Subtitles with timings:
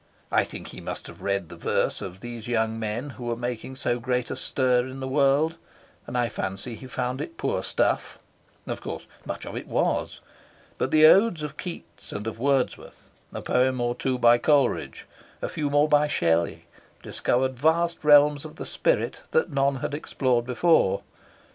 [0.31, 3.75] I think he must have read the verse of these young men who were making
[3.75, 5.57] so great a stir in the world,
[6.07, 8.17] and I fancy he found it poor stuff.
[8.65, 10.19] Of course, much of it was.
[10.79, 15.05] But the odes of Keats and of Wordsworth, a poem or two by Coleridge,
[15.39, 16.65] a few more by Shelley,
[17.03, 21.03] discovered vast realms of the spirit that none had explored before.